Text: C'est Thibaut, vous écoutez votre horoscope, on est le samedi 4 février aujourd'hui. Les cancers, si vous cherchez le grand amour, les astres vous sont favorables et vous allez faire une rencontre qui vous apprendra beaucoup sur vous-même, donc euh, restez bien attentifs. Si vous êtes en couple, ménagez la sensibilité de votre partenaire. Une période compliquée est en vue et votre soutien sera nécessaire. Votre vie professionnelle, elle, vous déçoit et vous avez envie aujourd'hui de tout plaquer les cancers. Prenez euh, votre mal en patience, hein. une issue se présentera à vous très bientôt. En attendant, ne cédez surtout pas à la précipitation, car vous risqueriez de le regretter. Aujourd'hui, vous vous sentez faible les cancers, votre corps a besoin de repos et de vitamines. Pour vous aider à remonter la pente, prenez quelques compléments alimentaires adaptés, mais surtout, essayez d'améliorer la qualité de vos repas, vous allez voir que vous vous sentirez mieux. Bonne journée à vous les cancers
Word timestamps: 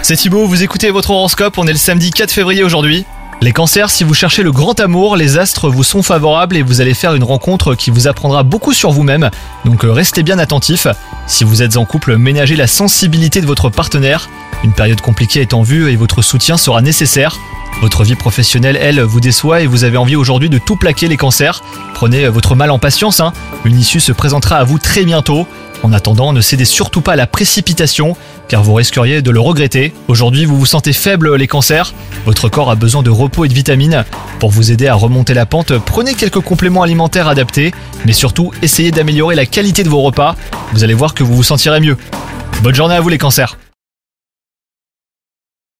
C'est 0.00 0.16
Thibaut, 0.16 0.46
vous 0.46 0.62
écoutez 0.62 0.90
votre 0.90 1.10
horoscope, 1.10 1.58
on 1.58 1.66
est 1.66 1.72
le 1.72 1.78
samedi 1.78 2.10
4 2.10 2.30
février 2.30 2.62
aujourd'hui. 2.62 3.04
Les 3.42 3.52
cancers, 3.52 3.90
si 3.90 4.02
vous 4.02 4.14
cherchez 4.14 4.42
le 4.42 4.50
grand 4.50 4.80
amour, 4.80 5.16
les 5.16 5.36
astres 5.36 5.68
vous 5.68 5.84
sont 5.84 6.02
favorables 6.02 6.56
et 6.56 6.62
vous 6.62 6.80
allez 6.80 6.94
faire 6.94 7.14
une 7.14 7.22
rencontre 7.22 7.74
qui 7.74 7.90
vous 7.90 8.08
apprendra 8.08 8.44
beaucoup 8.44 8.72
sur 8.72 8.90
vous-même, 8.90 9.28
donc 9.66 9.84
euh, 9.84 9.92
restez 9.92 10.22
bien 10.22 10.38
attentifs. 10.38 10.86
Si 11.26 11.44
vous 11.44 11.60
êtes 11.60 11.76
en 11.76 11.84
couple, 11.84 12.16
ménagez 12.16 12.56
la 12.56 12.66
sensibilité 12.66 13.42
de 13.42 13.46
votre 13.46 13.68
partenaire. 13.68 14.30
Une 14.64 14.72
période 14.72 15.02
compliquée 15.02 15.42
est 15.42 15.52
en 15.52 15.62
vue 15.62 15.90
et 15.92 15.96
votre 15.96 16.22
soutien 16.22 16.56
sera 16.56 16.80
nécessaire. 16.80 17.36
Votre 17.82 18.04
vie 18.04 18.16
professionnelle, 18.16 18.78
elle, 18.80 19.02
vous 19.02 19.20
déçoit 19.20 19.60
et 19.60 19.66
vous 19.66 19.84
avez 19.84 19.98
envie 19.98 20.16
aujourd'hui 20.16 20.48
de 20.48 20.58
tout 20.58 20.76
plaquer 20.76 21.08
les 21.08 21.18
cancers. 21.18 21.62
Prenez 21.92 22.24
euh, 22.24 22.30
votre 22.30 22.54
mal 22.54 22.70
en 22.70 22.78
patience, 22.78 23.20
hein. 23.20 23.34
une 23.66 23.78
issue 23.78 24.00
se 24.00 24.12
présentera 24.12 24.56
à 24.56 24.64
vous 24.64 24.78
très 24.78 25.04
bientôt. 25.04 25.46
En 25.82 25.92
attendant, 25.92 26.32
ne 26.32 26.40
cédez 26.40 26.64
surtout 26.64 27.02
pas 27.02 27.12
à 27.12 27.16
la 27.16 27.26
précipitation, 27.26 28.16
car 28.48 28.62
vous 28.62 28.74
risqueriez 28.74 29.22
de 29.22 29.30
le 29.30 29.40
regretter. 29.40 29.92
Aujourd'hui, 30.08 30.44
vous 30.44 30.58
vous 30.58 30.66
sentez 30.66 30.92
faible 30.92 31.34
les 31.36 31.46
cancers, 31.46 31.94
votre 32.24 32.48
corps 32.48 32.70
a 32.70 32.74
besoin 32.74 33.02
de 33.02 33.10
repos 33.10 33.44
et 33.44 33.48
de 33.48 33.54
vitamines. 33.54 34.04
Pour 34.40 34.50
vous 34.50 34.72
aider 34.72 34.88
à 34.88 34.94
remonter 34.94 35.34
la 35.34 35.46
pente, 35.46 35.72
prenez 35.78 36.14
quelques 36.14 36.40
compléments 36.40 36.82
alimentaires 36.82 37.28
adaptés, 37.28 37.72
mais 38.06 38.12
surtout, 38.12 38.52
essayez 38.62 38.90
d'améliorer 38.90 39.34
la 39.34 39.46
qualité 39.46 39.82
de 39.82 39.88
vos 39.88 40.02
repas, 40.02 40.36
vous 40.72 40.84
allez 40.84 40.94
voir 40.94 41.14
que 41.14 41.22
vous 41.22 41.34
vous 41.34 41.42
sentirez 41.42 41.80
mieux. 41.80 41.96
Bonne 42.62 42.74
journée 42.74 42.94
à 42.94 43.00
vous 43.00 43.08
les 43.08 43.18
cancers 43.18 43.56